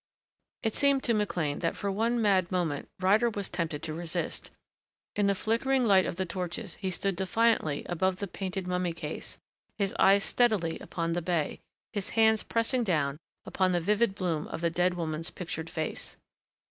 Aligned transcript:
It 0.63 0.73
seemed 0.73 1.03
to 1.03 1.13
McLean 1.13 1.59
that 1.59 1.75
for 1.77 1.91
one 1.91 2.19
mad 2.19 2.51
moment 2.51 2.89
Ryder 2.99 3.29
was 3.29 3.49
tempted 3.49 3.83
to 3.83 3.93
resist. 3.93 4.49
In 5.15 5.27
the 5.27 5.35
flickering 5.35 5.83
light 5.85 6.07
of 6.07 6.15
the 6.15 6.25
torches 6.25 6.73
he 6.77 6.89
stood 6.89 7.15
defiantly 7.15 7.83
above 7.87 8.15
the 8.15 8.25
painted 8.27 8.65
mummy 8.65 8.93
case, 8.93 9.37
his 9.77 9.93
eyes 9.99 10.23
steadily 10.23 10.79
upon 10.79 11.13
the 11.13 11.21
bey, 11.21 11.59
his 11.93 12.09
hands 12.17 12.41
pressing 12.41 12.83
down 12.83 13.19
upon 13.45 13.73
the 13.73 13.79
vivid 13.79 14.15
bloom 14.15 14.47
of 14.47 14.61
the 14.61 14.71
dead 14.71 14.95
woman's 14.95 15.29
pictured 15.29 15.69
face. 15.69 16.17